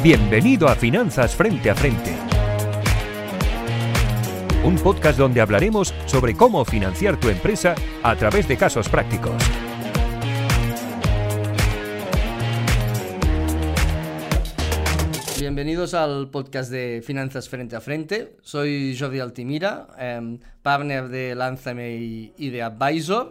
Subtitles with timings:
[0.00, 2.14] Bienvenido a Finanzas Frente a Frente.
[4.64, 7.74] Un podcast donde hablaremos sobre cómo financiar tu empresa
[8.04, 9.34] a través de casos prácticos.
[15.40, 18.36] Bienvenidos al podcast de Finanzas Frente a Frente.
[18.40, 21.96] Soy Jordi Altimira, em, partner de Lánzame
[22.36, 23.30] y, de Advisor.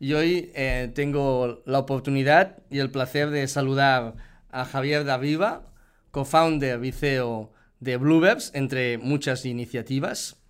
[0.00, 4.14] Y hoy eh, tengo la oportunidad y el placer de saludar
[4.50, 5.67] a Javier Daviva,
[6.18, 10.42] co-founder y CEO de Bluebirds, entre muchas iniciativas,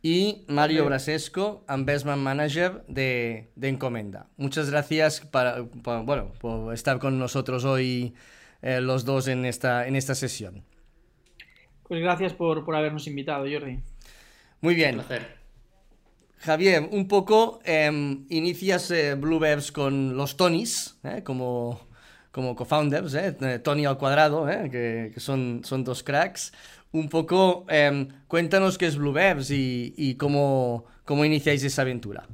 [0.00, 4.28] y Mario Brasesco, investment manager de, de Encomenda.
[4.36, 8.14] Muchas gracias para, bueno, por estar con nosotros hoy
[8.62, 10.64] eh, los dos en esta, en esta sesión.
[11.88, 13.80] Pues gracias por, por habernos invitado, Jordi.
[14.60, 15.00] Muy bien.
[15.00, 15.38] Un placer.
[16.38, 21.85] Javier, un poco em, inicias eh, Bluebirds con los Tonys, eh, como
[22.36, 23.32] como co-founders, ¿eh?
[23.64, 24.68] Tony al cuadrado, ¿eh?
[24.70, 26.52] que, son, son dos cracks.
[26.92, 32.26] Un poco, em, cuéntanos qué es Bluebirds y, y cómo, cómo, iniciáis esa aventura.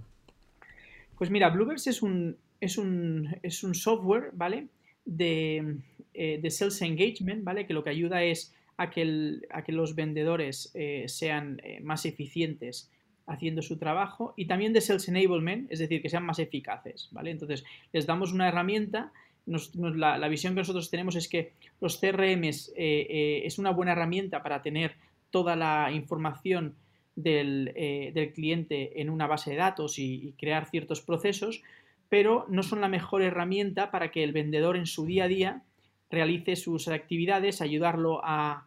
[1.17, 4.67] Pues mira, Bluebirds es un, es un, es un software, ¿vale?
[5.05, 5.77] De,
[6.15, 7.65] eh, de, sales engagement, ¿vale?
[7.65, 12.07] Que lo que ayuda es a que, a que los vendedores eh, sean eh, más
[12.07, 12.91] eficientes
[13.29, 17.31] haciendo su trabajo y también de sales enablement, es decir, que sean más eficaces, ¿vale?
[17.31, 17.63] Entonces,
[17.93, 19.13] les damos una herramienta
[19.47, 24.43] la, visión que nosotros tenemos es que los CRMs eh, eh, es una buena herramienta
[24.43, 24.95] para tener
[25.31, 26.77] toda la información
[27.17, 31.63] del, eh, cliente en una base de datos y, crear ciertos procesos,
[32.09, 35.63] pero no son la mejor herramienta para que el vendedor en su día a día
[36.11, 38.67] realice sus actividades, ayudarlo a,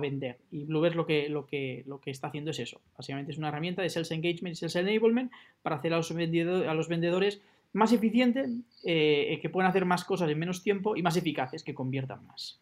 [0.00, 0.38] vender.
[0.50, 2.80] Y Bluebird lo que, lo, que, lo que está haciendo es eso.
[2.96, 5.30] Básicamente es una herramienta de Sales Engagement y Sales Enablement
[5.62, 7.40] para hacer a los, a los vendedores
[7.72, 8.50] más eficientes,
[8.84, 12.60] eh, que pueden hacer más cosas en menos tiempo y más eficaces, que conviertan más.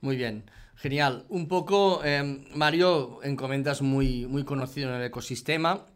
[0.00, 0.44] Muy bien,
[0.76, 1.26] genial.
[1.28, 5.86] Un poco, em, Mario, en comentas muy, muy conocido en el ecosistema,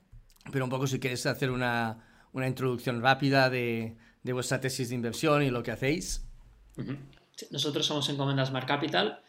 [0.53, 5.51] pero un poco si quieres hacer una, introducción rápida de, vuestra tesis de inversión y
[5.51, 6.27] lo que hacéis.
[7.51, 9.21] Nosotros somos Encomendas Smart Capital,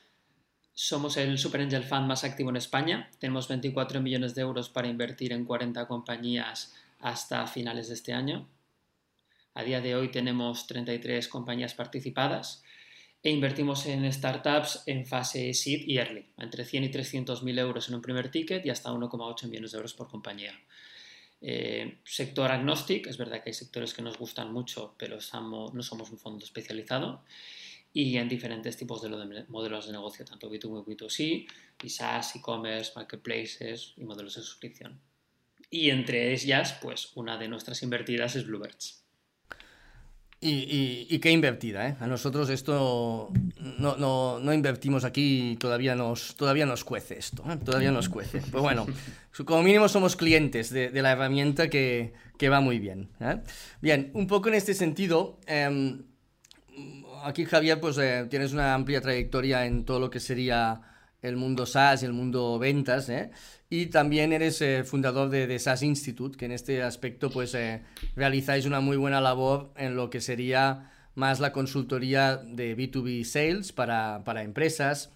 [0.73, 4.87] somos el Super Angel Fund más activo en España, tenemos 24 millones de euros para
[4.87, 8.49] invertir en 40 compañías hasta finales de este año.
[9.57, 12.61] A día de hoy tenemos 33 compañías participadas
[13.23, 17.87] e invertimos en startups en fase seed y early, entre 100 y 300 mil euros
[17.87, 20.53] en un primer ticket y hasta 1,8 millones de euros por compañía.
[21.39, 26.11] Eh, sector agnostic, es verdad que hay sectores que nos gustan mucho, pero no somos
[26.11, 27.23] un fondo especializado.
[27.93, 31.47] Y en diferentes tipos de, modelos de negocio, tanto B2B, B2C,
[31.81, 34.99] y SaaS, e-commerce, marketplaces y modelos de suscripción.
[35.69, 39.04] Y entre ellas, pues una de nuestras invertidas es Bluebirds.
[40.47, 41.95] Y, qué invertida, ¿eh?
[41.99, 43.31] A nosotros esto
[43.79, 47.57] no, no, invertimos aquí todavía nos, todavía nos cuece esto, ¿eh?
[47.63, 48.41] todavía nos cuece.
[48.51, 48.85] Pues bueno,
[49.45, 52.13] como mínimo somos clientes de, la herramienta que,
[52.43, 53.09] va muy bien.
[53.19, 53.37] ¿eh?
[53.81, 56.03] Bien, un poco en este sentido, em,
[57.23, 60.81] aquí Javier, pues eh, tienes una amplia trayectoria en todo lo que sería
[61.27, 63.31] el mundo SaaS y el mundo ventas, ¿eh?
[63.69, 67.81] Y también eres eh, fundador de, SaaS Institute, que en este aspecto pues eh,
[68.15, 73.71] realizáis una muy buena labor en lo que sería más la consultoría de B2B Sales
[73.71, 75.11] para, empresas.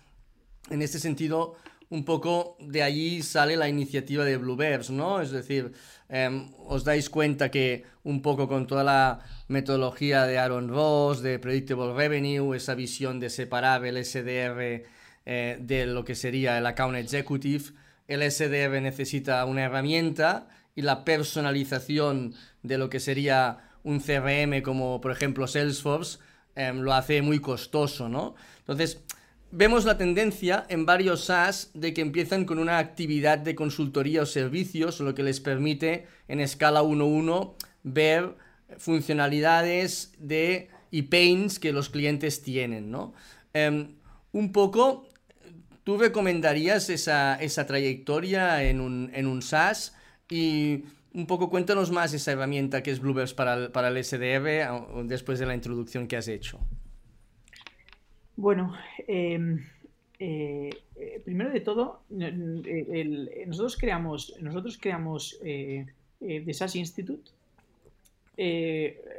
[0.71, 1.57] En este sentido,
[1.89, 5.21] un poco de allí sale la iniciativa de Bluebirds, ¿no?
[5.21, 5.71] Es decir,
[6.09, 11.37] em, os dais cuenta que un poco con toda la metodología de Aaron Ross, de
[11.39, 14.85] Predictable Revenue, esa visión de separar el SDR
[15.25, 17.65] eh, de lo que sería el Account Executive,
[18.07, 24.99] el SDR necesita una herramienta y la personalización de lo que sería un CRM como
[25.01, 26.19] por ejemplo Salesforce
[26.55, 28.35] em, lo hace muy costoso, ¿no?
[28.59, 29.01] Entonces,
[29.51, 34.25] vemos la tendencia en varios SaaS de que empiezan con una actividad de consultoría o
[34.25, 38.35] servicios, lo que les permite en escala 1-1 ver
[38.77, 43.13] funcionalidades de y pains que los clientes tienen, ¿no?
[43.53, 43.95] Em,
[44.31, 45.09] un poco
[45.89, 49.97] ¿Tú recomendarías esa, esa trayectoria en un, en un SaaS?
[50.29, 50.83] Y
[51.15, 54.69] un poco cuéntanos más esa herramienta que es Bluebirds para el, para el SDR
[55.05, 56.59] después de la introducción que has hecho.
[58.35, 58.75] Bueno,
[59.07, 59.65] em,
[60.19, 65.87] eh, eh, primero de todo, nosotros creamos, nosotros creamos eh,
[66.19, 67.31] The SaaS Institute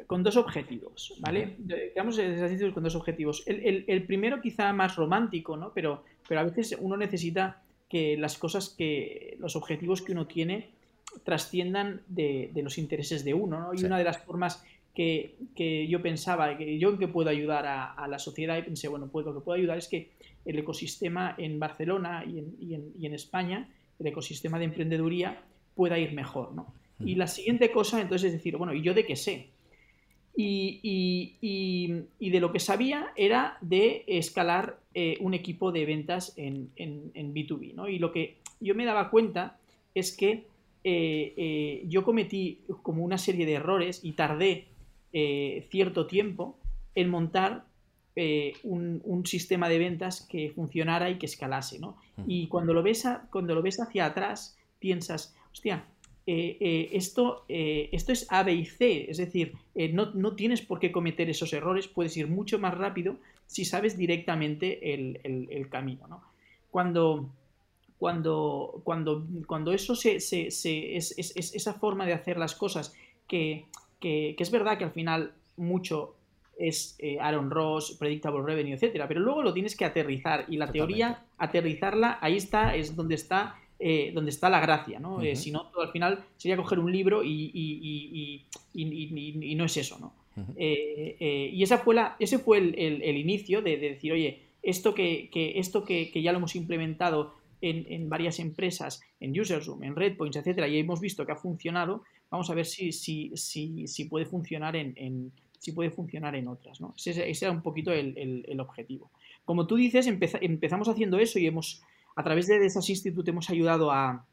[0.07, 1.57] con dos objetivos, ¿vale?
[1.59, 3.43] Institute con dos objetivos.
[3.47, 5.73] El, el, el, primero quizá más romántico, ¿no?
[5.75, 10.71] Pero pero a veces uno necesita que las cosas que, los objetivos que uno tiene
[11.25, 13.75] trasciendan de, los intereses de uno, ¿no?
[13.75, 14.65] Y una de las formas
[14.95, 18.63] que, que, yo pensaba, que yo en qué puedo ayudar a, a, la sociedad y
[18.63, 20.13] pensé, bueno, pues lo que puedo ayudar es que
[20.45, 23.69] el ecosistema en Barcelona y en, y en, y en España,
[23.99, 25.43] el ecosistema de emprendeduría,
[25.75, 26.73] pueda ir mejor, ¿no?
[27.05, 29.49] Y la siguiente cosa, entonces, es decir, bueno, ¿y yo de qué sé?
[30.37, 36.33] Y, y, y, de lo que sabía era de escalar eh, un equipo de ventas
[36.37, 37.89] en, en, en, B2B, ¿no?
[37.89, 39.59] Y lo que yo me daba cuenta
[39.95, 40.45] es que
[40.85, 44.69] eh, eh, yo cometí como una serie de errores y tardé
[45.13, 46.57] eh, cierto tiempo
[46.95, 47.65] en montar
[48.15, 51.97] eh, un, un, sistema de ventas que funcionara y que escalase, ¿no?
[52.27, 55.85] Y cuando lo ves, a, cuando lo ves hacia atrás, piensas, hostia,
[56.33, 59.53] eh, eh, esto, eh, esto es A, B y C, es decir,
[59.93, 63.17] no, no, tienes por qué cometer esos errores, puedes ir mucho más rápido
[63.49, 66.07] si sabes directamente el, el, el camino.
[66.07, 66.23] ¿no?
[66.71, 67.31] Cuando,
[67.99, 72.55] cuando, cuando, cuando eso se, se, se es, es, es, esa forma de hacer las
[72.55, 72.95] cosas,
[73.27, 73.65] que,
[73.99, 76.15] que, que es verdad que al final mucho
[76.57, 80.73] es Aaron Ross, Predictable Revenue, etcétera, pero luego lo tienes que aterrizar y la Totalmente.
[80.79, 85.15] teoría, aterrizarla, ahí está, es donde está eh, donde está la gracia, ¿no?
[85.15, 85.27] Uh -huh.
[85.27, 88.45] eh, si no, al final sería coger un libro y, y,
[88.75, 90.13] y, y no es eso, ¿no?
[90.37, 91.51] Uh -huh.
[91.53, 94.95] y esa fue la, ese fue el, el, el inicio de, de, decir, oye, esto
[94.95, 99.83] que, que esto que, que, ya lo hemos implementado en, en, varias empresas, en UserZoom,
[99.83, 103.87] en Redpoints, etcétera, y hemos visto que ha funcionado, vamos a ver si, si, si,
[103.87, 106.95] si puede funcionar en, en, si puede funcionar en otras, ¿no?
[106.97, 109.11] Ese, ese era un poquito el, el objetivo.
[109.45, 111.83] Como tú dices, empeza, empezamos haciendo eso y hemos
[112.21, 114.27] a través de Desas Institute hemos ayudado a,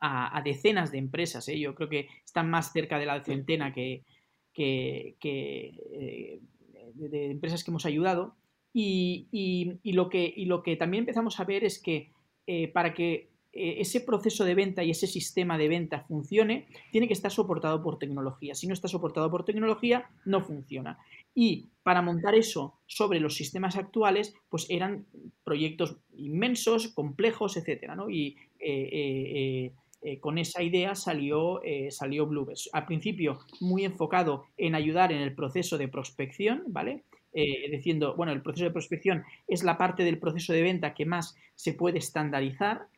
[0.00, 1.48] a, decenas de empresas.
[1.48, 1.58] ¿eh?
[1.58, 4.04] Yo creo que están más cerca de la centena que,
[4.52, 6.40] que, que eh,
[6.94, 8.34] de, empresas que hemos ayudado.
[8.74, 12.10] Y, y, y, lo que, y lo que también empezamos a ver es que
[12.46, 17.12] eh, para que ese proceso de venta y ese sistema de venta funcione, tiene que
[17.12, 18.54] estar soportado por tecnología.
[18.54, 20.98] Si no está soportado por tecnología, no funciona.
[21.34, 25.06] Y para montar eso sobre los sistemas actuales, pues eran
[25.44, 28.08] proyectos inmensos, complejos, etcétera, ¿no?
[28.08, 29.72] Y eh, eh,
[30.02, 32.70] eh, con esa idea salió, eh, salió Bluebirds.
[32.72, 37.04] Al principio, muy enfocado en ayudar en el proceso de prospección, ¿vale?
[37.34, 41.06] Eh, diciendo, bueno, el proceso de prospección es la parte del proceso de venta que
[41.06, 42.88] más se puede estandarizar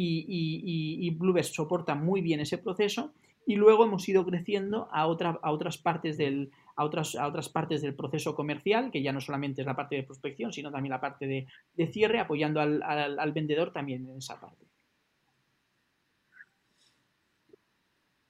[0.00, 3.12] y, y, Bluebirds soporta muy bien ese proceso
[3.46, 7.48] y luego hemos ido creciendo a, otra, a otras partes del a otras, a otras
[7.48, 10.92] partes del proceso comercial, que ya no solamente es la parte de prospección, sino también
[10.92, 14.64] la parte de, cierre, apoyando al, al, vendedor también en esa parte.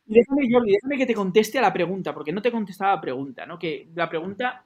[0.07, 3.45] Déjame, Jordi, déjame que te conteste a la pregunta, porque no te contestaba la pregunta,
[3.45, 3.59] ¿no?
[3.59, 4.65] Que la pregunta,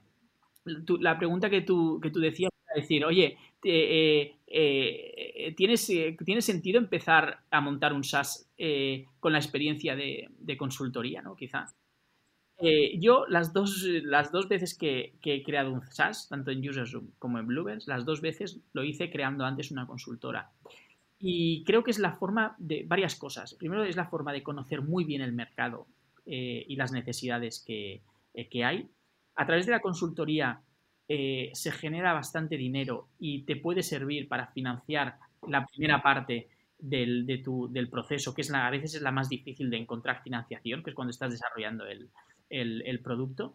[0.65, 7.41] la pregunta que tú, que tú decías decir, oye, eh, eh, ¿tienes, ¿tiene sentido empezar
[7.51, 11.35] a montar un SaaS eh, con la experiencia de, consultoría, ¿no?
[11.35, 11.67] Quizá.
[12.59, 17.11] Eh, yo las dos, las dos veces que, he creado un SaaS, tanto en UserZoom
[17.19, 20.53] como en Bluebirds, las dos veces lo hice creando antes una consultora.
[21.19, 23.55] Y creo que es la forma de varias cosas.
[23.55, 25.87] Primero es la forma de conocer muy bien el mercado
[26.27, 28.03] eh, y las necesidades que,
[28.35, 28.89] eh, que, hay.
[29.35, 30.61] A través de la consultoría
[31.09, 35.17] eh, se genera bastante dinero y te puede servir para financiar
[35.49, 39.71] la primera parte del, del proceso, que es la, a veces es la más difícil
[39.71, 42.11] de encontrar financiación, que es cuando estás desarrollando el,
[42.49, 43.55] el, producto.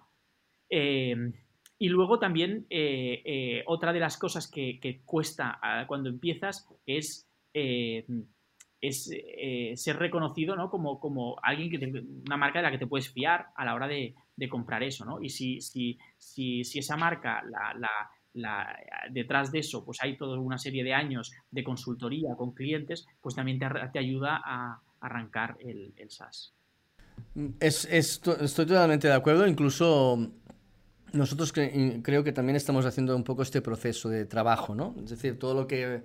[0.69, 1.15] Eh,
[1.79, 7.29] y luego también eh, otra de las cosas que, cuesta uh, cuando empiezas es,
[8.81, 9.09] es
[9.75, 10.69] ser reconocido ¿no?
[10.69, 11.91] como, como alguien que te,
[12.25, 15.05] una marca de la que te puedes fiar a la hora de, de comprar eso.
[15.05, 15.21] ¿no?
[15.21, 17.99] Y si, si, si, si esa marca, la,
[18.33, 18.77] la,
[19.09, 23.35] detrás de eso, pues hay toda una serie de años de consultoría con clientes, pues
[23.35, 26.53] también te, te ayuda a arrancar el, el SaaS.
[27.59, 30.31] Es, estoy totalmente de acuerdo, incluso
[31.13, 34.95] nosotros cre creo que también estamos haciendo un poco este proceso de trabajo, ¿no?
[35.03, 36.03] Es decir, todo lo que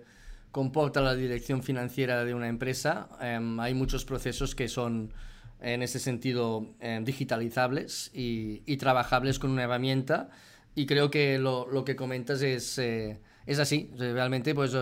[0.53, 5.13] comporta la dirección financiera de una empresa, eh, hay muchos procesos que son
[5.61, 10.29] en ese sentido eh, digitalizables y, y, trabajables con una herramienta.
[10.75, 14.73] Y creo que lo, lo que comentas es, eh, es así, realmente pues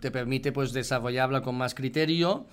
[0.00, 2.46] te permite pues desarrollarla con más criterio,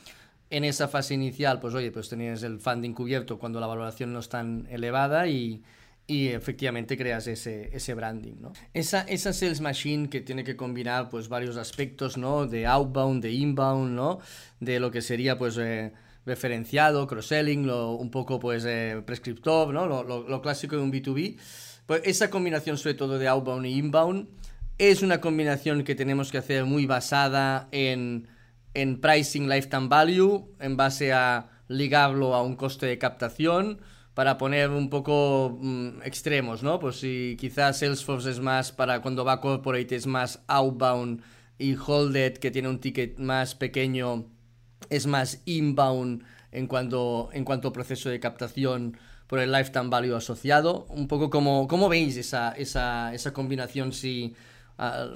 [0.50, 4.20] en esa fase inicial, pues oye, pues tenías el funding cubierto cuando la valoración no
[4.20, 5.62] es tan elevada y,
[6.08, 8.54] y efectivamente creas ese, ese branding, ¿no?
[8.74, 12.48] Esa, esa sales machine que tiene que combinar pues varios aspectos, ¿no?
[12.48, 14.20] De outbound, de inbound, ¿no?
[14.62, 15.92] De lo que sería pues eh,
[16.26, 19.86] referenciado, cross-selling, un poco pues eh, prescriptor, ¿no?
[19.86, 21.38] Lo, lo, clásico de un B2B.
[21.86, 24.30] Pues esa combinación sobre todo de outbound y inbound
[24.78, 28.30] es una combinación que tenemos que hacer muy basada en
[28.78, 33.82] en pricing lifetime value en base a ligarlo a un coste de captación,
[34.18, 36.80] para poner un poco mm, extremos, ¿no?
[36.80, 41.22] Pues si quizás Salesforce es más para cuando va corporate es más outbound
[41.60, 44.26] y Holded, que tiene un ticket más pequeño,
[44.90, 48.98] es más inbound en cuanto, en cuanto proceso de captación
[49.28, 50.88] por el lifetime value asociado.
[50.90, 53.94] Un poco como, ¿cómo veis esa, esa, esa combinación?
[53.94, 54.34] Si,
[54.80, 55.10] ah,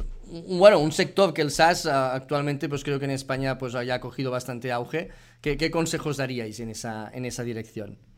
[0.48, 4.00] bueno, un sector que el SaaS ah, actualmente, pues creo que en España pues haya
[4.00, 5.10] cogido bastante auge.
[5.41, 8.11] ¿Qué, ¿Qué, consejos daríais en esa, en esa dirección?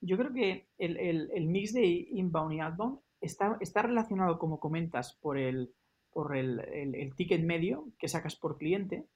[0.00, 5.18] Yo creo que el, el, mix de inbound y outbound está, está relacionado, como comentas,
[5.20, 5.74] por el,
[6.10, 9.06] por el, el, ticket medio que sacas por cliente,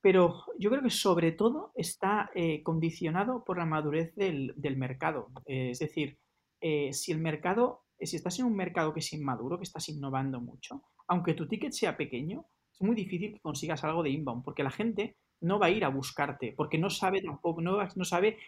[0.00, 5.30] pero yo creo que sobre todo está eh, condicionado por la madurez del, del mercado.
[5.46, 6.18] Eh, es decir,
[6.60, 10.40] eh, si el mercado, si estás en un mercado que es inmaduro, que estás innovando
[10.40, 14.62] mucho, aunque tu ticket sea pequeño, es muy difícil que consigas algo de inbound, porque
[14.62, 18.38] la gente no va a ir a buscarte, porque no sabe tampoco, no, no sabe,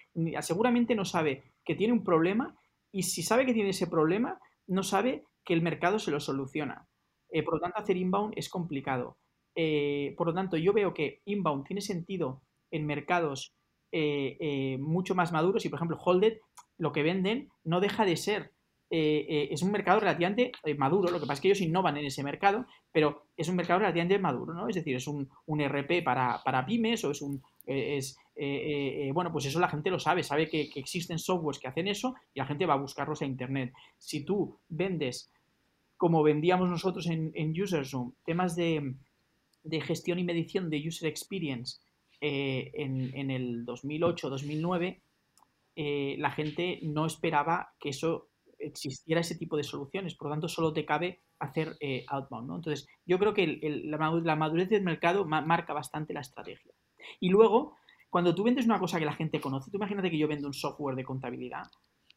[0.40, 2.56] seguramente no sabe que tiene un problema
[2.90, 6.88] y si sabe que tiene ese problema, no sabe que el mercado se lo soluciona.
[7.30, 9.18] Eh, por lo tanto, hacer inbound es complicado.
[9.54, 13.54] Eh, por lo tanto, yo veo que inbound tiene sentido en mercados
[13.92, 16.38] eh, mucho más maduros y, por ejemplo, Holded,
[16.78, 18.52] lo que venden no deja de ser
[18.88, 21.10] eh, eh, es un mercado relativamente eh, maduro.
[21.10, 24.18] Lo que pasa es que ellos innovan en ese mercado, pero es un mercado relativamente
[24.18, 24.68] maduro, ¿no?
[24.68, 27.42] Es decir, es un, un RP para, para, pymes o es un.
[27.66, 28.16] Es,
[29.12, 32.38] bueno, pues eso la gente lo sabe, sabe que, existen softwares que hacen eso y
[32.38, 33.72] la gente va a buscarlos a Internet.
[33.98, 35.32] Si tú vendes,
[35.96, 38.94] como vendíamos nosotros en, en UserZoom, temas de,
[39.64, 41.80] de, gestión y medición de user experience
[42.20, 45.00] en, en, el 2008-2009,
[46.18, 48.28] la gente no esperaba que eso
[48.58, 50.14] existiera ese tipo de soluciones.
[50.14, 52.48] Por lo tanto, solo te cabe hacer eh, outbound.
[52.48, 52.56] ¿no?
[52.56, 56.72] Entonces, yo creo que la, madurez del mercado marca bastante la estrategia.
[57.20, 57.76] Y luego,
[58.10, 60.54] cuando tú vendes una cosa que la gente conoce, tú imagínate que yo vendo un
[60.54, 61.64] software de contabilidad.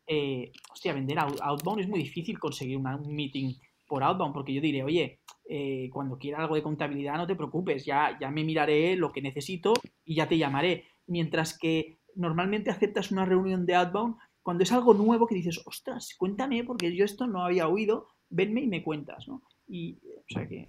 [0.08, 3.54] Eh, hostia, vender outbound es muy difícil conseguir un meeting
[3.88, 7.86] por outbound, porque yo diré, oye, eh, cuando quiera algo de contabilidad, no te preocupes,
[7.86, 9.74] ya, ya me miraré lo que necesito
[10.06, 10.86] y ya te llamaré.
[11.08, 16.16] Mientras que normalmente aceptas una reunión de outbound cuando es algo nuevo que dices, ostras,
[16.18, 19.44] cuéntame, porque yo esto no había oído, venme y me cuentas, ¿no?
[19.68, 20.00] Y,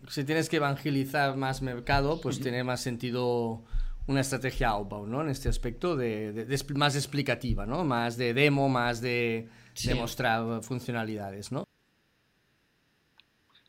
[0.08, 3.64] Si tienes que evangelizar más mercado, pues tiene más sentido
[4.06, 5.22] una estrategia outbound, ¿no?
[5.22, 7.84] En este aspecto de, más explicativa, ¿no?
[7.84, 9.48] Más de demo, más de
[9.84, 11.64] demostrar funcionalidades, ¿no?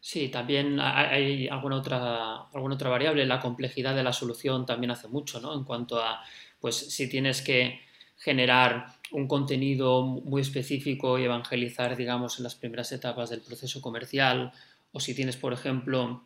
[0.01, 3.25] Sí, también hay alguna otra, alguna otra variable.
[3.25, 5.53] La complejidad de la solución también hace mucho, ¿no?
[5.53, 6.21] En cuanto a,
[6.59, 7.79] pues, si tienes que
[8.17, 14.51] generar un contenido muy específico y evangelizar, digamos, en las primeras etapas del proceso comercial,
[14.91, 16.23] o si tienes, por ejemplo,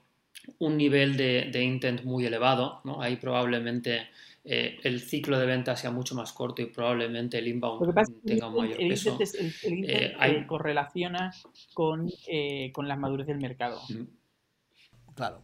[0.60, 3.02] un nivel de, intent muy elevado, ¿no?
[3.02, 4.08] ahí probablemente
[4.44, 8.56] eh, el ciclo de venta sea mucho más corto y probablemente el inbound tenga un
[8.56, 9.18] mayor peso.
[9.20, 11.34] el, intent eh, correlaciona
[11.74, 13.82] con, eh, con la madurez del mercado.
[15.16, 15.42] Claro.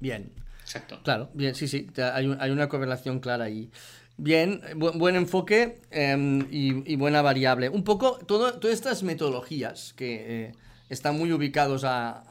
[0.00, 0.32] Bien.
[0.62, 1.00] Exacto.
[1.02, 3.70] Claro, bien, sí, sí, hay, hay una correlación clara ahí.
[4.16, 7.68] Bien, buen enfoque em, y, buena variable.
[7.68, 10.52] Un poco, todo, todas estas metodologías que eh,
[10.88, 12.24] están muy ubicados a,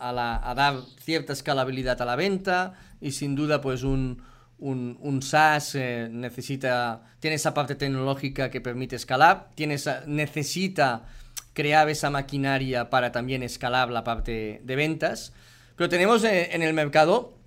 [0.55, 4.21] dar cierta escalabilidad a la venta y sin duda pues un,
[4.59, 11.07] un, SaaS eh, necesita, tiene esa parte tecnológica que permite escalar, tiene necesita
[11.53, 15.33] crear esa maquinaria para también escalar la parte de ventas,
[15.75, 17.40] pero tenemos eh, en el mercado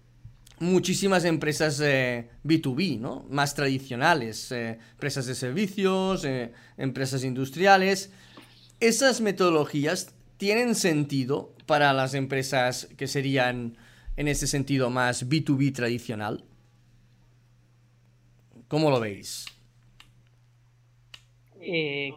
[0.59, 3.27] muchísimas empresas B2B, eh, ¿no?
[3.31, 8.13] Más tradicionales, eh, empresas de servicios, eh, empresas industriales.
[8.81, 13.77] ¿Esas metodologías tienen sentido para las empresas que serían,
[14.17, 16.45] en ese sentido, más B2B tradicional?
[18.69, 19.47] ¿Cómo lo veis?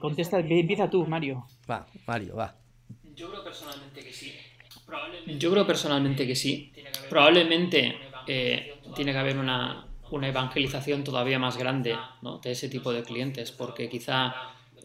[0.02, 1.48] contesta, empieza tú, Mario.
[1.72, 2.54] Va, Mario, va.
[3.16, 4.34] Yo creo personalmente que sí.
[5.40, 6.74] Yo creo personalmente que sí.
[7.10, 7.96] Probablemente
[8.28, 11.96] eh, tiene que haber una, evangelización todavía más grande
[12.42, 14.34] de ese tipo de clientes, porque quizá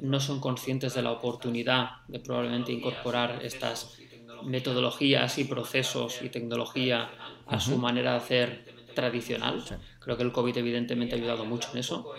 [0.01, 3.99] no son conscientes de la oportunidad de probablemente incorporar estas
[4.45, 7.11] metodologías y procesos y tecnología
[7.47, 9.63] a su manera de hacer tradicional.
[10.01, 12.13] Creo que el COVID evidentemente ha ayudado mucho en eso.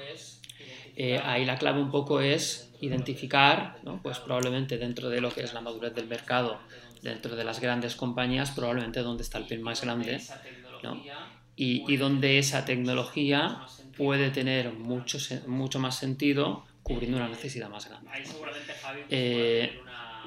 [0.96, 5.54] Eh, ahí la clave un poco es identificar, pues probablemente dentro de lo que es
[5.54, 6.60] la madurez del mercado,
[7.02, 10.22] dentro de las grandes compañías, probablemente donde está el pin más grande
[11.56, 13.62] y, donde esa tecnología
[13.96, 18.10] puede tener mucho, mucho más sentido cubriendo una necesidad más grande.
[19.10, 19.80] Eh,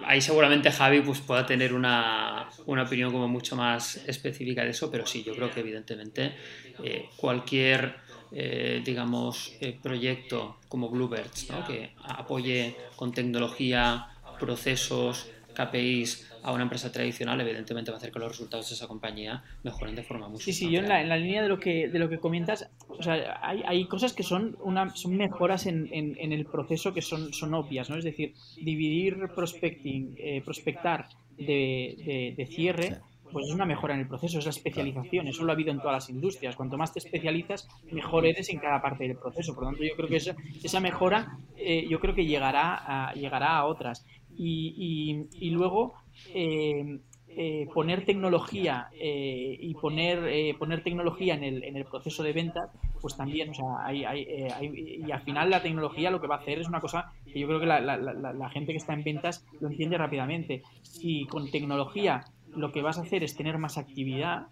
[0.04, 4.90] ahí seguramente Javi pues, pueda tener una, una, opinión como mucho más específica de eso,
[4.90, 6.34] pero sí, yo creo que evidentemente
[6.82, 11.64] eh, cualquier eh, digamos, eh, proyecto como Bluebirds, ¿no?
[11.64, 14.08] que apoye con tecnología,
[14.40, 18.86] procesos, KPIs a una empresa tradicional, evidentemente va a hacer que los resultados de esa
[18.86, 21.58] compañía mejoren de forma muy Sí, sí, yo en la, en la línea de lo
[21.58, 25.66] que, de lo que comentas, o sea, hay, hay cosas que son, una, son mejoras
[25.66, 27.96] en, en, en el proceso que son, son obvias, ¿no?
[27.96, 32.98] Es decir, dividir prospecting, eh, prospectar de, de, de cierre
[33.32, 35.78] pues es una mejora en el proceso, es la especialización, eso lo ha habido en
[35.78, 36.54] todas las industrias.
[36.54, 39.52] Cuanto más te especializas, mejor eres en cada parte del proceso.
[39.52, 43.12] Por lo tanto, yo creo que esa, esa mejora, eh, yo creo que llegará a,
[43.14, 44.06] llegará a otras.
[44.38, 45.94] Y, y, y luego,
[46.34, 52.22] eh, eh, poner tecnología eh, y poner, eh, poner tecnología en el, en el proceso
[52.22, 52.70] de ventas,
[53.00, 56.28] pues también, o sea, hay, hay, eh, hay, y al final la tecnología lo que
[56.28, 58.72] va a hacer es una cosa que yo creo que la, la, la, la gente
[58.72, 60.62] que está en ventas lo entiende rápidamente.
[60.82, 64.46] Si con tecnología lo que vas a hacer es tener más actividad,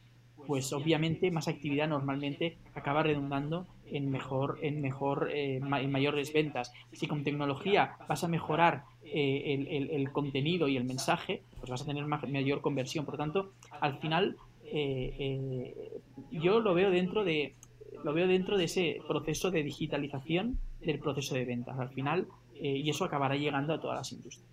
[0.47, 6.73] pues obviamente más actividad normalmente acaba redundando en mejor, en mejor, eh, en mayores ventas.
[6.93, 11.71] Si con tecnología vas a mejorar eh, el, el, el, contenido y el mensaje, pues
[11.71, 13.05] vas a tener más, mayor conversión.
[13.05, 14.37] Por lo tanto, al final
[14.67, 16.01] eh, eh,
[16.33, 17.55] yo lo veo dentro de
[18.03, 21.79] lo veo dentro de ese proceso de digitalización del proceso de ventas.
[21.79, 22.27] Al final,
[22.57, 24.45] eh, y eso acabará llegando a todas las industrias.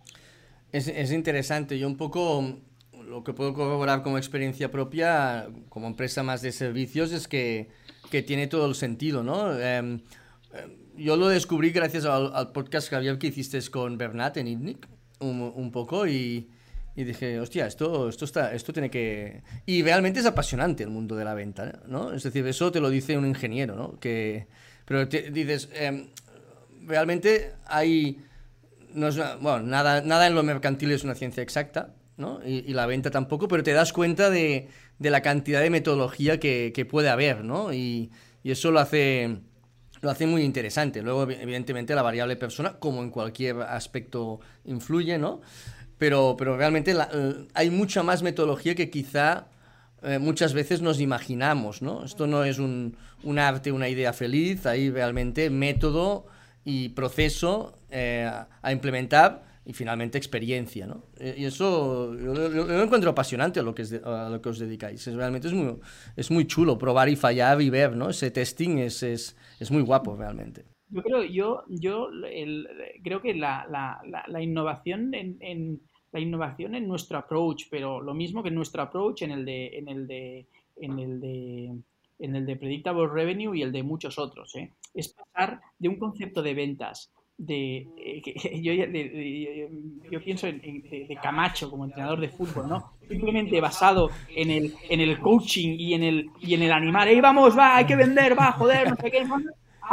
[0.72, 1.78] Es, es interesante.
[1.78, 2.56] Yo un poco
[3.04, 7.70] lo que puedo corroborar como experiencia propia, como empresa más de servicios, es que,
[8.12, 9.58] que tiene todo el sentido, ¿no?
[9.58, 10.00] Eh,
[10.98, 14.88] yo lo descubrí gracias al, al, podcast Javier que hiciste con Bernat en ITNIC,
[15.20, 16.50] un, un poco, y,
[16.96, 19.42] y, dije, hostia, esto, esto, está, esto tiene que...
[19.66, 22.12] Y realmente es apasionante el mundo de la venta, ¿no?
[22.12, 24.00] Es decir, eso te lo dice un ingeniero, ¿no?
[24.00, 24.48] Que,
[24.86, 26.10] pero te, dices, eh,
[26.86, 28.24] realmente hay...
[28.94, 32.42] No es una, bueno, nada, nada en lo mercantil es una ciencia exacta, ¿no?
[32.46, 34.68] Y, y, la venta tampoco, pero te das cuenta de,
[35.02, 37.74] de la cantidad de metodología que, que puede haber, ¿no?
[37.74, 38.12] Y,
[38.44, 39.40] y, eso lo hace,
[40.02, 41.02] lo hace muy interesante.
[41.02, 45.42] Luego, evidentemente, la variable persona, como en cualquier aspecto, influye, ¿no?
[45.98, 46.96] Pero, pero realmente
[47.56, 49.48] hay mucha más metodología que quizá
[50.04, 52.06] eh, muchas veces nos imaginamos, ¿no?
[52.06, 56.28] Esto no es un, un arte, una idea feliz, hay realmente método
[56.64, 58.30] y proceso eh,
[58.62, 61.04] a implementar y finalmente experiencia, ¿no?
[61.20, 65.06] Y eso lo encuentro apasionante a lo, que es de, a lo que os dedicáis.
[65.08, 65.76] Es, realmente es muy,
[66.16, 68.10] es muy chulo probar y fallar y ver, ¿no?
[68.10, 70.66] Ese testing es, es, es muy guapo realmente.
[70.90, 72.68] Yo creo, yo, yo el,
[73.04, 75.80] creo que la, la, la, innovación en, en,
[76.12, 79.78] la innovación en nuestro approach, pero lo mismo que en nuestro approach en el de,
[79.78, 80.46] en el de,
[80.78, 81.76] en el de,
[82.20, 84.72] en el de predictable revenue y el de muchos otros, ¿eh?
[84.94, 88.22] es pasar de un concepto de ventas de, eh,
[88.62, 89.70] yo, de, de,
[90.12, 92.94] yo, pienso en, de, Camacho como entrenador de fútbol, ¿no?
[93.08, 97.20] Simplemente basado en el, en el coaching y en el, y en el animar, ¡Ey,
[97.20, 99.26] vamos, va, hay que vender, va, joder, no sé qué!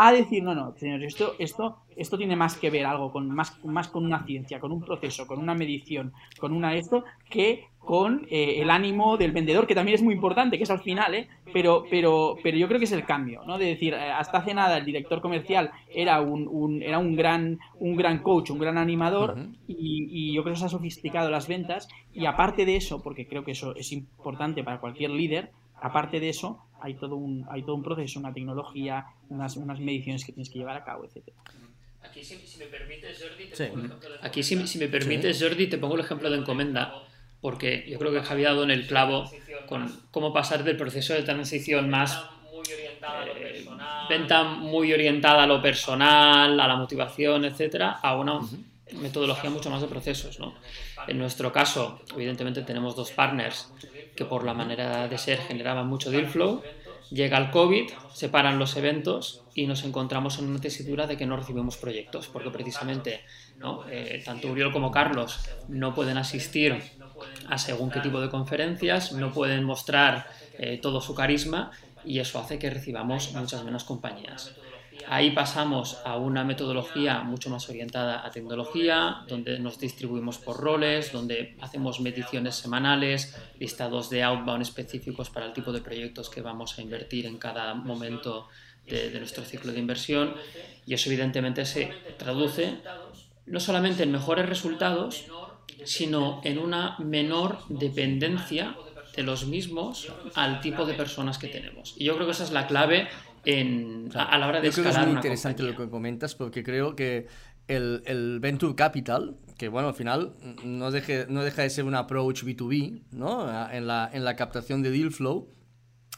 [0.01, 3.59] A decir, no, no, señores, esto, esto, esto tiene más que ver algo con más,
[3.65, 8.25] más con una ciencia, con un proceso, con una medición, con una esto, que con
[8.31, 11.27] eh, el ánimo del vendedor, que también es muy importante, que es al final, ¿eh?
[11.53, 13.59] pero, pero, pero yo creo que es el cambio, ¿no?
[13.59, 17.59] De decir, eh, hasta hace nada el director comercial era un, un, era un, gran,
[17.81, 19.57] un gran coach, un gran animador, uh -huh.
[19.67, 23.27] y, y, yo creo que se ha sofisticado las ventas, y aparte de eso, porque
[23.27, 27.63] creo que eso es importante para cualquier líder, aparte de eso, hay todo un, hay
[27.63, 31.29] todo un proceso, una tecnología, unas, unas mediciones que tienes que llevar a cabo, etc.
[32.03, 33.65] Aquí, si, si, me permites, Jordi, te sí.
[33.71, 35.45] pongo Aquí, si, si, me permites, sí.
[35.45, 36.95] Jordi, te pongo el ejemplo de encomenda,
[37.41, 39.31] porque yo creo que Javi ha dado en el clavo
[39.67, 42.25] con cómo pasar del proceso de transición más
[42.71, 43.67] eh,
[44.09, 48.93] venta muy orientada a lo personal, a la motivación, etcétera, a una uh -huh.
[49.01, 50.55] metodología mucho más de procesos, ¿no?
[51.07, 53.73] En nuestro caso, evidentemente tenemos dos partners
[54.19, 56.61] que por la manera de ser generaban mucho deal flow.
[57.11, 61.25] Llega el COVID, se paran los eventos y nos encontramos en una tesitura de que
[61.25, 63.21] no recibimos proyectos, porque precisamente
[63.59, 63.85] ¿no?
[63.89, 66.83] Eh, tanto Uriol como Carlos no pueden asistir
[67.49, 70.27] a según qué tipo de conferencias, no pueden mostrar
[70.59, 71.71] eh, todo su carisma
[72.05, 74.53] y eso hace que recibamos muchas menos compañías.
[75.07, 81.13] Ahí pasamos a una metodología mucho más orientada a tecnología, donde nos distribuimos por roles,
[81.13, 86.79] donde hacemos mediciones semanales, listados de outbound específicos para el tipo de proyectos que vamos
[86.79, 88.49] a invertir en cada momento
[88.87, 90.35] de, de nuestro ciclo de inversión.
[90.87, 92.79] Y eso evidentemente se traduce
[93.47, 95.27] no solamente en mejores resultados,
[95.85, 98.77] sino en una menor dependencia
[99.17, 101.95] de los mismos al tipo de personas que tenemos.
[101.97, 103.09] Y yo creo que esa es la clave
[103.45, 105.79] en, a, a, la hora de Yo escalar creo que es muy interesante compañía.
[105.79, 107.27] lo que comentas porque creo que
[107.69, 111.95] el, el, Venture Capital, que bueno, al final no, deje, no deja de ser un
[111.95, 113.71] approach B2B, ¿no?
[113.71, 115.49] En la, en la captación de deal flow,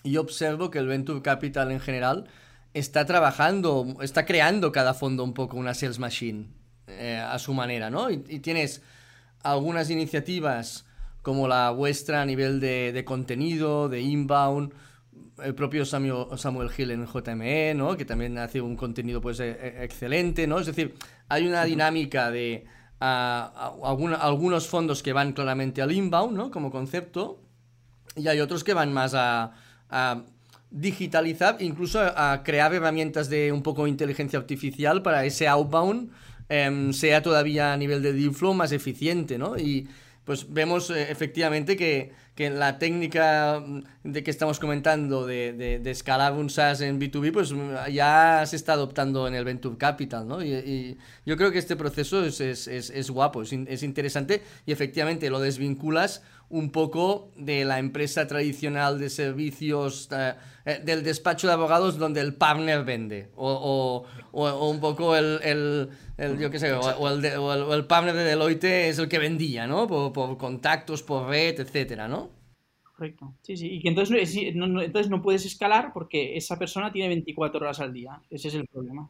[0.03, 2.29] y observo que el Venture Capital en general
[2.75, 6.47] está trabajando, está creando cada fondo un poco una sales machine
[6.87, 8.11] eh, a su manera, ¿no?
[8.11, 8.83] Y, tienes
[9.43, 10.87] algunas iniciativas
[11.23, 14.73] como la vuestra a nivel de, contenido, de inbound,
[15.43, 17.97] el propio Samuel, Samuel, Hill en JME, ¿no?
[17.97, 20.59] Que también hace un contenido pues e, e, excelente, ¿no?
[20.59, 20.95] Es decir,
[21.29, 22.67] hay una dinámica de
[23.01, 26.51] algunos fondos que van claramente al inbound, ¿no?
[26.51, 27.41] Como concepto,
[28.15, 29.53] y hay otros que van más a
[30.71, 36.11] digitalizar, incluso a, crear herramientas de un poco inteligencia artificial para ese outbound
[36.49, 39.59] em, sea todavía a nivel de deal flow más eficiente, ¿no?
[39.59, 39.89] Y
[40.31, 43.61] pues vemos eh, efectivamente que, que, la técnica
[44.05, 47.53] de que estamos comentando de, de, escalar un SaaS en B2B, pues
[47.93, 50.41] ya se está adoptando en el Venture Capital, ¿no?
[50.41, 55.29] Y, yo creo que este proceso es, es, es, es guapo, es interesante y efectivamente
[55.31, 60.35] lo desvinculas un poco de la empresa tradicional de servicios, eh,
[60.65, 66.51] eh, del despacho de abogados donde el partner vende, o, un poco el, el, yo
[66.51, 69.87] qué sé, o, el, partner de Deloitte es el que vendía, ¿no?
[69.87, 72.31] Por, contactos, por red, etcétera, ¿no?
[72.97, 73.33] Correcto.
[73.43, 73.69] Sí, sí.
[73.71, 77.93] Y que entonces no, entonces no puedes escalar porque esa persona tiene 24 horas al
[77.93, 78.21] día.
[78.29, 79.09] Ese es el problema.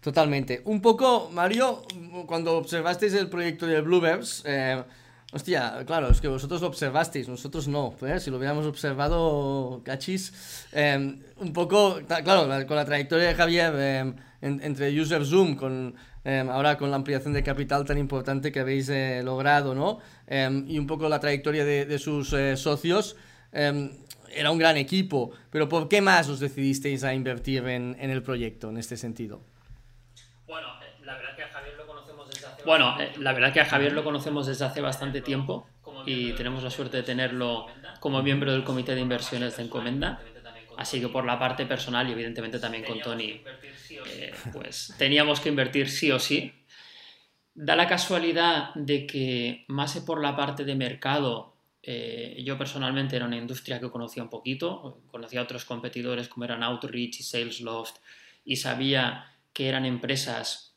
[0.00, 0.62] Totalmente.
[0.64, 1.82] Un poco, Mario,
[2.26, 4.82] cuando observasteis el proyecto de Bluebirds, eh,
[5.34, 7.96] Hostia, claro, es que vosotros lo observasteis, nosotros no.
[8.06, 8.20] ¿eh?
[8.20, 10.32] Si lo hubiéramos observado, cachis.
[10.70, 14.14] Em, un poco, claro, con la trayectoria de Javier em,
[14.62, 18.88] entre User Zoom, con, em, ahora con la ampliación de capital tan importante que habéis
[18.90, 19.98] eh, logrado, ¿no?
[20.68, 23.16] y un poco la trayectoria de, sus eh, socios.
[23.52, 28.22] era un gran equipo, pero ¿por qué más os decidisteis a invertir en, en el
[28.22, 29.42] proyecto en este sentido?
[30.46, 30.68] Bueno,
[31.02, 31.84] la verdad que Javier lo
[32.64, 35.66] bueno, eh, la verdad que a Javier lo conocemos desde hace bastante tiempo
[36.06, 37.66] y tenemos la suerte de tenerlo
[38.00, 40.22] como miembro del comité de inversiones de Encomenda.
[40.76, 43.40] Así que por la parte personal y evidentemente también con Tony,
[44.06, 46.52] eh, pues teníamos que invertir sí o sí.
[47.54, 53.26] Da la casualidad de que más por la parte de mercado, eh, yo personalmente era
[53.26, 57.96] una industria que conocía un poquito, conocía a otros competidores como eran Outreach y Salesloft
[58.44, 60.73] y sabía que eran empresas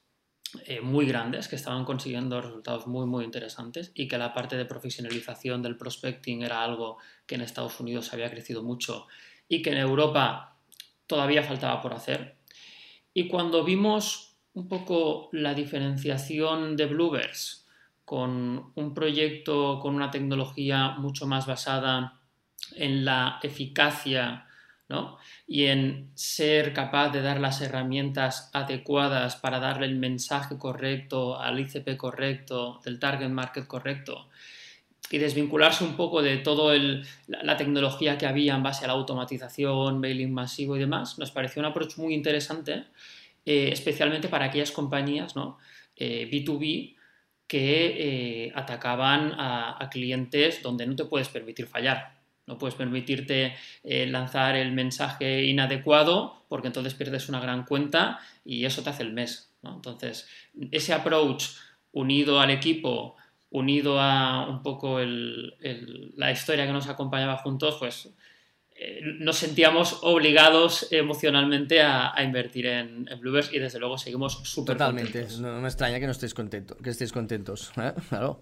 [0.65, 4.65] eh, muy grandes que estaban consiguiendo resultados muy muy interesantes y que la parte de
[4.65, 9.07] profesionalización del prospecting era algo que en Estados Unidos había crecido mucho
[9.47, 10.57] y que en Europa
[11.07, 12.37] todavía faltaba por hacer.
[13.13, 17.67] Y cuando vimos un poco la diferenciación de Bluebirds
[18.05, 22.21] con un proyecto con una tecnología mucho más basada
[22.75, 24.47] en la eficacia
[25.47, 31.59] y en ser capaz de dar las herramientas adecuadas para darle el mensaje correcto al
[31.59, 34.29] ICP correcto, del target market correcto,
[35.09, 36.75] y desvincularse un poco de toda
[37.27, 41.61] la, tecnología que había en base a la automatización, mailing masivo y demás, nos pareció
[41.61, 42.85] un approach muy interesante,
[43.45, 45.57] eh, especialmente para aquellas compañías ¿no?
[45.97, 46.95] B2B eh,
[47.47, 52.16] que eh, atacaban a clientes donde no te puedes permitir fallar.
[52.47, 58.65] No puedes permitirte eh, lanzar el mensaje inadecuado porque entonces pierdes una gran cuenta y
[58.65, 59.51] eso te hace el mes.
[59.63, 60.27] Entonces,
[60.71, 61.49] ese approach
[61.91, 63.15] unido al equipo,
[63.49, 68.13] unido a un poco la historia que nos acompañaba juntos, pues
[69.19, 75.27] nos sentíamos obligados emocionalmente a, invertir en, en, Bluebirds y desde luego seguimos súper Totalmente,
[75.39, 77.71] no, me extraña que no estéis contentos, que estéis contentos.
[77.81, 77.93] ¿eh?
[78.09, 78.39] Claro.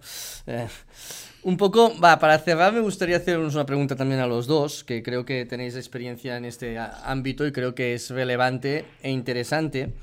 [1.42, 5.02] Un poco, va, para cerrar me gustaría haceros una pregunta también a los dos, que
[5.02, 9.94] creo que tenéis experiencia en este ámbito y creo que es relevante e interesante.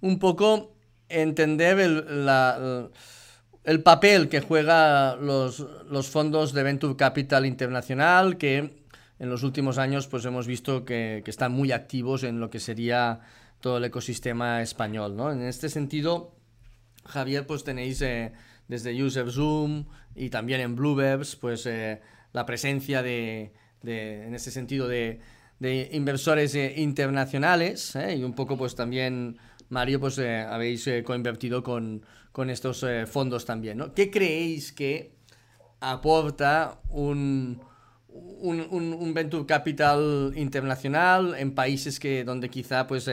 [0.00, 0.74] Un poco
[1.08, 2.88] entender el,
[3.64, 8.81] el papel que juega los, los, fondos de Venture Capital Internacional, que
[9.22, 13.20] en los últimos años pues hemos visto que, están muy activos en lo que sería
[13.60, 15.16] todo el ecosistema español.
[15.16, 15.32] ¿no?
[15.32, 16.36] En este sentido,
[17.06, 18.02] Javier, pues tenéis...
[18.02, 18.32] Eh,
[18.72, 22.00] desde User Zoom y también en Bluebirds, pues eh,
[22.32, 25.20] la presencia de, en ese sentido, de,
[25.92, 32.50] inversores eh, internacionales eh, y un poco pues también, Mario, pues habéis coinvertido con, con
[32.50, 33.94] estos fondos también, ¿no?
[33.94, 35.14] ¿Qué creéis que
[35.80, 37.60] aporta un,
[38.12, 43.08] un, venture capital internacional en países que donde quizá pues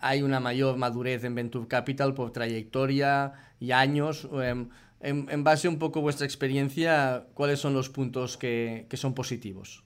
[0.00, 4.28] hay una mayor madurez en venture capital por trayectoria y años.
[4.32, 4.68] Em,
[5.00, 9.84] en, base un poco a vuestra experiencia, ¿cuáles son los puntos que, son positivos?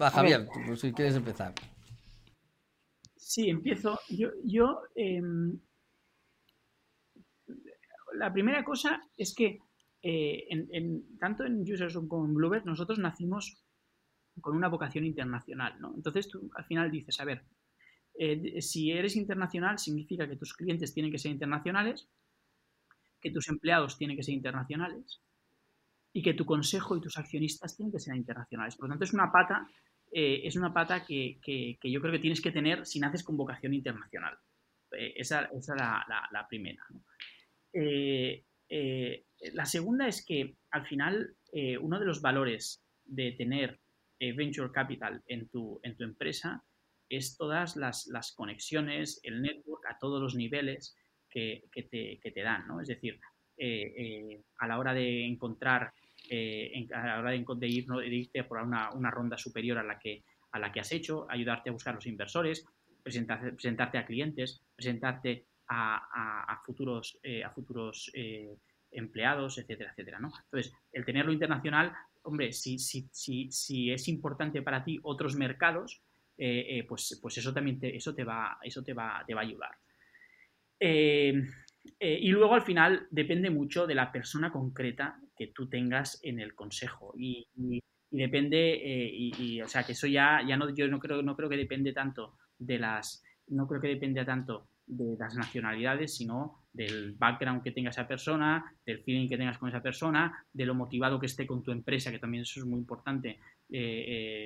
[0.00, 1.54] Va, Javier, si quieres empezar.
[3.16, 3.98] Sí, empiezo.
[4.08, 5.58] Yo, yo em,
[8.14, 9.58] la primera cosa es que
[10.02, 10.46] eh,
[11.18, 13.62] tanto en Users como en Bluebird nosotros nacimos
[14.40, 15.94] con una vocación internacional, ¿no?
[15.94, 17.44] Entonces tú al final dices, a ver,
[18.18, 22.08] eh, si eres internacional significa que tus clientes tienen que ser internacionales,
[23.20, 25.22] que tus empleados tienen que ser internacionales
[26.12, 28.76] y que tu consejo y tus accionistas tienen que ser internacionales.
[28.76, 29.68] Por lo tanto, es una pata,
[30.12, 31.38] eh, es una pata que,
[31.82, 34.38] yo creo que tienes que tener si naces con vocación internacional.
[34.90, 36.82] Esa, es la, primera.
[38.68, 41.36] La segunda es que al final
[41.80, 43.78] uno de los valores de tener
[44.18, 46.64] venture capital en tu, en tu empresa
[47.08, 50.96] es todas las, conexiones, el network a todos los niveles
[51.28, 52.80] que, te, dan, ¿no?
[52.80, 53.20] Es decir,
[53.56, 55.92] eh, eh, a la hora de encontrar,
[56.30, 60.58] eh, a la hora de, ir, irte por una, ronda superior a la, que, a
[60.58, 62.64] la que has hecho, ayudarte a buscar los inversores,
[63.02, 68.10] presentarte a clientes, presentarte a, futuros, a futuros
[68.90, 70.32] empleados, etcétera, etcétera, ¿no?
[70.44, 76.02] Entonces, el tenerlo internacional, hombre, si, si, si, si es importante para ti otros mercados,
[76.38, 79.40] eh, eh, pues, pues eso también te, eso te, va, eso te, va, te va
[79.40, 79.70] a ayudar.
[80.78, 81.42] Eh,
[82.00, 86.54] y luego al final depende mucho de la persona concreta que tú tengas en el
[86.54, 87.14] consejo.
[87.16, 87.46] Y,
[88.10, 91.92] depende, o sea que eso ya, ya no, yo no creo, no creo que depende
[91.92, 97.72] tanto de las, no creo que dependa tanto de las nacionalidades, sino del background que
[97.72, 101.46] tenga esa persona, del feeling que tengas con esa persona, de lo motivado que esté
[101.46, 103.38] con tu empresa, que también eso es muy importante,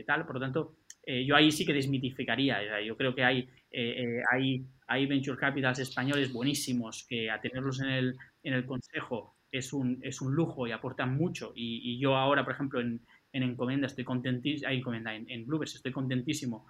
[0.07, 0.25] tal.
[0.25, 2.81] Por lo tanto, eh, yo ahí sí que desmitificaría.
[2.83, 3.39] Yo creo que hay,
[3.71, 8.67] eh, eh, hay, hay venture capitals españoles buenísimos que a tenerlos en el, en el
[8.67, 11.53] consejo es un, es un lujo y aportan mucho.
[11.55, 13.01] Y, yo ahora, por ejemplo, en,
[13.33, 16.67] en Encomenda estoy contentísimo, encomienda, en, en estoy contentísimo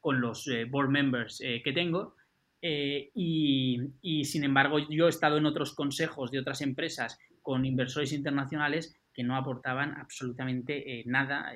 [0.00, 2.14] con los board members que tengo.
[2.62, 8.12] Y, y, sin embargo, yo he estado en otros consejos de otras empresas con inversores
[8.12, 11.52] internacionales que no aportaban absolutamente nada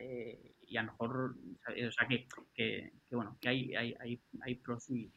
[0.70, 1.34] y a lo mejor,
[1.66, 5.10] o sea, que, que, bueno, que hay, hay, hay, hay, pros y,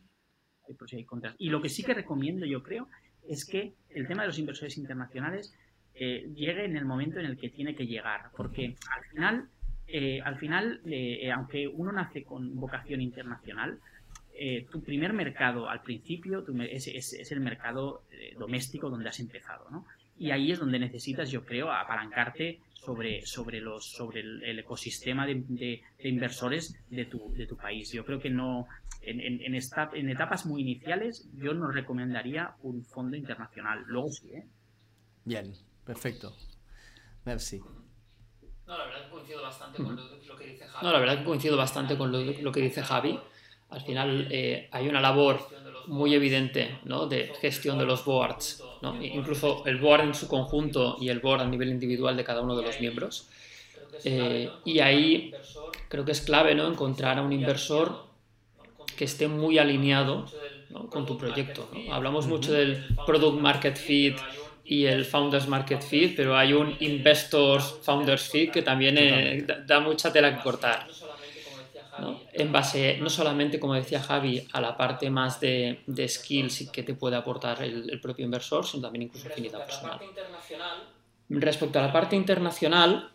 [0.67, 1.35] hay pros y hay contras.
[1.37, 2.89] Y lo que sí que recomiendo, yo creo,
[3.29, 5.55] es que el tema de los inversores internacionales
[5.93, 9.49] eh, llegue en el momento en el que tiene que llegar, porque al final,
[9.87, 13.79] eh, al final eh, aunque uno nace con vocación internacional,
[14.71, 18.03] tu primer mercado al principio es, es, es, el mercado
[18.37, 19.85] doméstico donde has empezado, ¿no?
[20.17, 25.81] y ahí es donde necesitas, yo creo, apalancarte sobre, sobre, los, sobre el, ecosistema de,
[25.99, 27.91] inversores de tu, de tu país.
[27.91, 28.67] Yo creo que no,
[29.01, 33.83] en, en, esta, en etapas muy iniciales, yo no recomendaría un fondo internacional.
[33.87, 34.47] Luego sí, ¿eh?
[35.25, 35.53] Bien,
[35.85, 36.35] perfecto.
[37.25, 37.59] Merci.
[38.65, 40.85] No, la verdad que coincido bastante con lo, que dice Javi.
[40.85, 43.19] No, la verdad que coincido bastante con lo, que dice Javi.
[43.73, 45.49] Al final eh, hay una labor
[45.87, 47.07] muy evidente ¿no?
[47.07, 49.03] de gestión de los boards, ¿no?
[49.03, 52.55] incluso el board en su conjunto y el board a nivel individual de cada uno
[52.55, 53.27] de los miembros.
[54.05, 55.33] Eh, y ahí
[55.89, 56.67] creo que es clave ¿no?
[56.67, 58.05] encontrar a un inversor
[58.95, 60.25] que esté muy alineado
[60.89, 61.69] con tu proyecto.
[61.91, 64.17] Hablamos mucho del Product Market Fit
[64.65, 69.79] y el Founders Market Fit, pero hay un Investors Founders Fit que también eh, da
[69.79, 70.87] mucha tela que cortar.
[72.33, 76.83] En base no solamente, como decía Javi, a la parte más de, de skills que
[76.83, 79.99] te puede aportar el, propio inversor, sino también incluso afinidad personal.
[81.29, 83.11] Respecto a la parte internacional,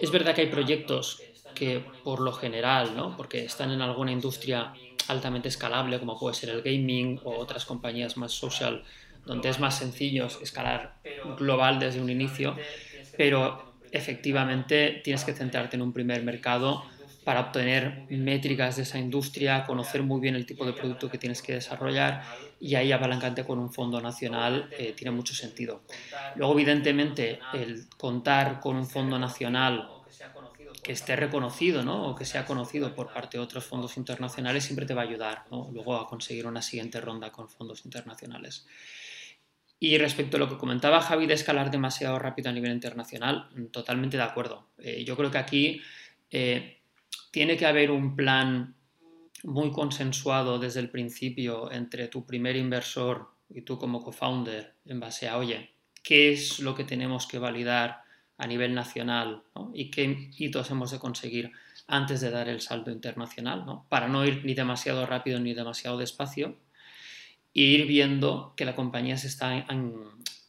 [0.00, 1.22] es verdad que hay proyectos
[1.54, 3.16] que por lo general, ¿no?
[3.16, 4.72] porque están en alguna industria
[5.08, 8.84] altamente escalable, como puede ser el gaming o otras compañías más social,
[9.24, 10.96] donde es más sencillo escalar
[11.36, 12.56] global desde un inicio,
[13.16, 16.84] pero efectivamente tienes que centrarte en un primer mercado
[17.26, 21.42] para obtener métricas de esa industria, conocer muy bien el tipo de producto que tienes
[21.42, 22.22] que desarrollar
[22.60, 25.82] y ahí apalancante con un fondo nacional eh, tiene mucho sentido.
[26.36, 29.90] Luego, evidentemente, el contar con un fondo nacional
[30.84, 32.10] que esté reconocido ¿no?
[32.10, 35.46] o que sea conocido por parte de otros fondos internacionales siempre te va a ayudar
[35.50, 38.68] luego a conseguir una siguiente ronda con fondos internacionales.
[39.80, 44.16] Y respecto a lo que comentaba Javi de escalar demasiado rápido a nivel internacional, totalmente
[44.16, 44.68] de acuerdo.
[44.78, 45.82] Eh, yo creo que aquí
[46.30, 46.76] eh,
[47.30, 48.74] tiene que haber un plan
[49.42, 55.28] muy consensuado desde el principio entre tu primer inversor y tú como co-founder en base
[55.28, 55.70] a, oye,
[56.02, 58.02] ¿qué es lo que tenemos que validar
[58.38, 61.52] a nivel nacional y qué hitos hemos de conseguir
[61.86, 63.86] antes de dar el salto internacional, ¿no?
[63.88, 66.56] para no ir ni demasiado rápido ni demasiado despacio
[67.54, 69.66] e ir viendo que la compañía se está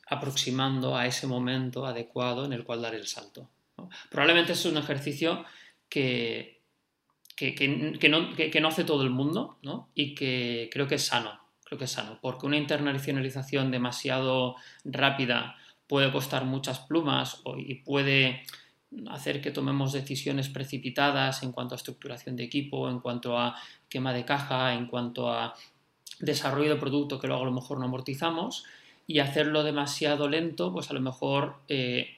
[0.10, 3.49] aproximando a ese momento adecuado en el cual dar el salto.
[4.10, 5.45] Probablemente es un ejercicio
[5.88, 6.57] que
[7.38, 9.89] que, no, hace todo el mundo ¿no?
[9.93, 15.56] y que creo que es sano, creo que es sano, porque una internacionalización demasiado rápida
[15.86, 18.41] puede costar muchas plumas y puede
[19.10, 23.56] hacer que tomemos decisiones precipitadas en cuanto a estructuración de equipo, en cuanto a
[23.88, 25.54] quema de caja, en cuanto a
[26.19, 28.65] desarrollo de producto que luego a lo mejor no amortizamos
[29.06, 32.16] y hacerlo demasiado lento, pues a lo mejor eh,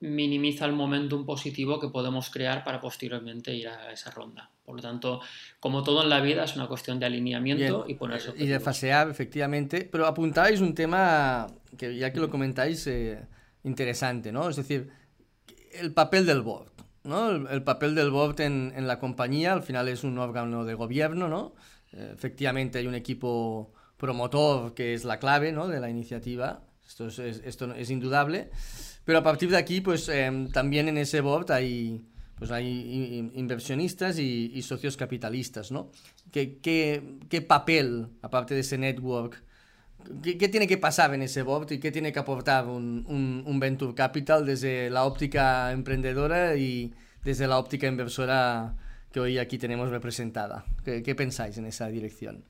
[0.00, 4.50] minimiza el momentum positivo que podemos crear para posteriormente ir a esa ronda.
[4.64, 5.20] Por lo tanto,
[5.58, 8.32] como todo en la vida, es una cuestión de alineamiento y ponerse.
[8.36, 9.88] Y de fasear, efectivamente.
[9.90, 13.20] Pero apuntáis un tema que, ya que lo comentáis, eh,
[13.64, 14.48] interesante, ¿no?
[14.48, 14.90] Es decir,
[15.72, 16.70] el papel del board,
[17.04, 17.30] ¿no?
[17.30, 21.28] El, papel del board en, en, la compañía, al final es un órgano de gobierno,
[21.28, 21.54] ¿no?
[21.92, 25.68] Eh, efectivamente hay un equipo promotor que es la clave, ¿no?
[25.68, 26.62] De la iniciativa.
[26.86, 28.50] Esto es, esto es indudable.
[29.10, 32.00] Pero a partir de aquí, pues em, también en ese board hay,
[32.38, 35.90] pues hay inversionistas y, socios capitalistas, ¿no?
[36.30, 39.42] ¿Qué, qué, papel, aparte de ese network,
[40.22, 43.94] qué, tiene que pasar en ese board y qué tiene que aportar un, un, Venture
[43.94, 46.94] Capital desde la óptica emprendedora y
[47.24, 48.76] desde la óptica inversora
[49.10, 50.64] que hoy aquí tenemos representada?
[50.84, 52.44] ¿Qué, qué pensáis en esa dirección?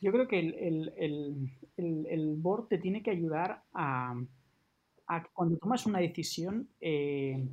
[0.00, 4.14] Yo creo que el, el, el, el board te tiene que ayudar a
[5.32, 7.44] cuando tomas una decisión eh,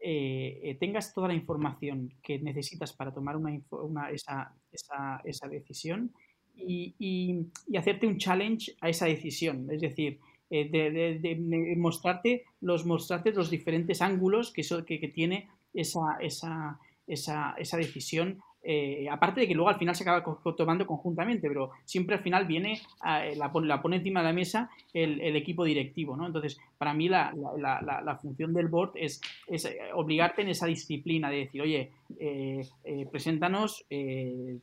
[0.00, 4.52] eh, eh, tengas toda la información que necesitas para tomar una, esa,
[5.50, 6.12] decisión
[6.56, 9.68] y, hacerte un challenge a esa decisión.
[9.70, 17.76] Es decir, de, mostrarte, los, mostrarte los diferentes ángulos que, que, tiene esa, esa, esa
[17.76, 20.24] decisión eh, aparte de que luego al final se acaba
[20.56, 24.70] tomando conjuntamente, pero siempre al final viene, eh, la, la, pone encima de la mesa
[24.94, 26.26] el, equipo directivo, ¿no?
[26.26, 31.60] Entonces, para mí la, función del board es, eh, obligarte en esa disciplina de decir,
[31.60, 31.90] oye,
[33.10, 33.84] preséntanos,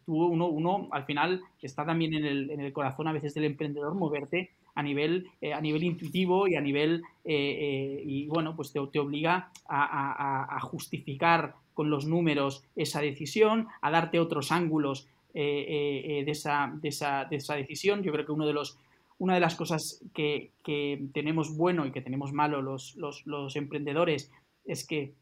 [0.06, 4.50] tú, uno, uno al final está también en el, corazón a veces del emprendedor moverte
[4.74, 10.56] a nivel, a nivel intuitivo y a nivel, y bueno, pues te, te obliga a,
[10.56, 16.32] a justificar con los números esa decisión, a darte otros ángulos eh, eh, eh, de,
[16.32, 18.04] esa, de, esa, de, esa, decisión.
[18.04, 18.78] Yo creo que uno de los,
[19.18, 23.56] una de las cosas que, que tenemos bueno y que tenemos malo los, los, los,
[23.56, 24.30] emprendedores
[24.66, 25.14] es que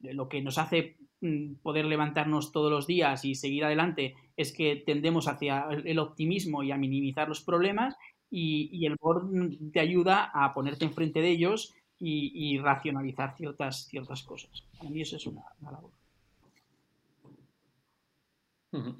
[0.00, 4.76] lo que nos hace mm, poder levantarnos todos los días y seguir adelante es que
[4.76, 7.96] tendemos hacia el optimismo y a minimizar los problemas
[8.30, 9.30] y, y el board
[9.72, 14.62] te ayuda a ponerte enfrente de ellos y, racionalizar ciertas, ciertas cosas.
[14.76, 15.90] Para mí eso es una, labor.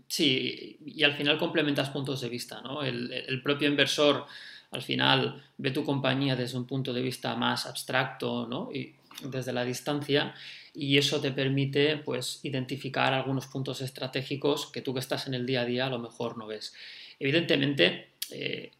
[0.06, 2.82] Sí, y al final complementas puntos de vista, ¿no?
[2.82, 4.24] El, propio inversor
[4.70, 8.70] al final ve tu compañía desde un punto de vista más abstracto, ¿no?
[8.72, 10.34] Y desde la distancia,
[10.74, 15.44] y eso te permite, pues, identificar algunos puntos estratégicos que tú que estás en el
[15.44, 16.74] día a día a lo mejor no ves.
[17.18, 18.72] Evidentemente, eh,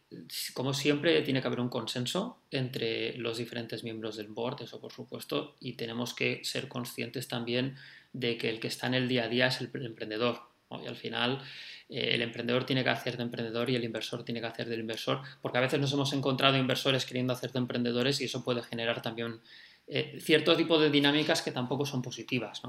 [0.53, 4.91] como siempre, tiene que haber un consenso entre los diferentes miembros del board, eso por
[4.91, 7.75] supuesto, y tenemos que ser conscientes también
[8.13, 10.49] de que el que está en el día a día es el emprendedor.
[10.83, 11.41] Y al final,
[11.89, 14.81] eh, el emprendedor tiene que hacer de emprendedor y el inversor tiene que hacer del
[14.81, 18.61] inversor, porque a veces nos hemos encontrado inversores queriendo hacer de emprendedores y eso puede
[18.61, 19.39] generar también
[19.87, 22.61] eh, cierto tipo de dinámicas que tampoco son positivas.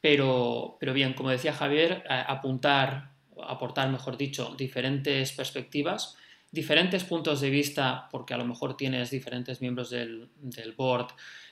[0.00, 3.11] Pero, pero bien, como decía Javier, apuntar
[3.46, 6.16] aportar, mejor dicho, diferentes perspectivas,
[6.50, 10.28] diferentes puntos de vista, porque a lo mejor tienes diferentes miembros del,
[10.76, 11.08] board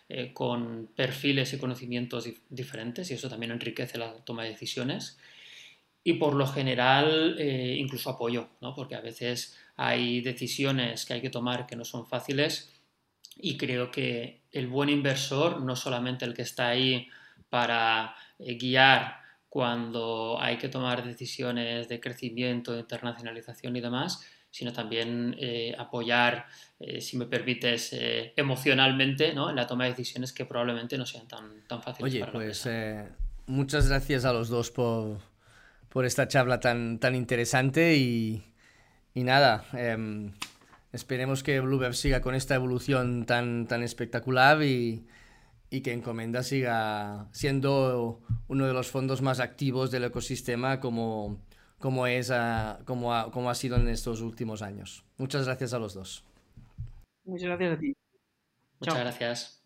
[0.09, 5.19] eh, con perfiles y conocimientos diferentes y eso también enriquece la toma de decisiones.
[6.03, 8.75] Y por lo general, eh, incluso apoyo, ¿no?
[8.75, 12.73] porque a veces hay decisiones que hay que tomar que no son fáciles
[13.37, 17.09] y creo que el buen inversor, no solamente el que está ahí
[17.49, 19.20] para eh, guiar
[19.51, 26.47] cuando hay que tomar decisiones de crecimiento, de internacionalización y demás, sino también eh, apoyar,
[26.79, 29.51] eh, si me permites, eh, emocionalmente ¿no?
[29.51, 32.15] en la toma de decisiones que probablemente no sean tan, tan fáciles.
[32.15, 32.69] Oye, pues
[33.47, 35.19] muchas gracias a los dos por,
[35.89, 38.45] por esta charla tan, tan interesante y,
[39.15, 40.33] y nada, em,
[40.93, 45.07] esperemos que Bluebird siga con esta evolución tan, tan espectacular y
[45.71, 51.41] y que Encomenda siga siendo uno de los fondos más activos del ecosistema como,
[51.79, 52.33] como, es,
[52.85, 55.05] como, ha, como ha sido en estos últimos años.
[55.17, 56.25] Muchas gracias a los dos.
[57.25, 57.97] Muchas gracias a ti.
[58.81, 59.60] Muchas gracias.